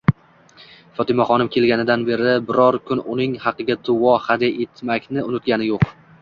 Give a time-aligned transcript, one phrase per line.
[0.99, 5.87] Fotimaxonim kelganidan beri biror kun uning haqiga duoi hadya etmakni unutgani yo'q.